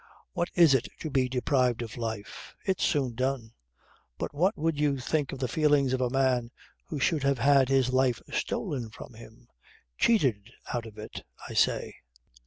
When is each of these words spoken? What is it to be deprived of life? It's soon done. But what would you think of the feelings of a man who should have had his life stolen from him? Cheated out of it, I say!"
What 0.33 0.49
is 0.55 0.73
it 0.73 0.87
to 1.01 1.11
be 1.11 1.29
deprived 1.29 1.83
of 1.83 1.95
life? 1.95 2.55
It's 2.65 2.83
soon 2.83 3.13
done. 3.13 3.53
But 4.17 4.33
what 4.33 4.57
would 4.57 4.79
you 4.79 4.97
think 4.97 5.31
of 5.31 5.37
the 5.37 5.47
feelings 5.47 5.93
of 5.93 6.01
a 6.01 6.09
man 6.09 6.49
who 6.85 6.99
should 6.99 7.21
have 7.21 7.37
had 7.37 7.69
his 7.69 7.93
life 7.93 8.19
stolen 8.33 8.89
from 8.89 9.13
him? 9.13 9.47
Cheated 9.99 10.53
out 10.73 10.87
of 10.87 10.97
it, 10.97 11.21
I 11.47 11.53
say!" 11.53 11.97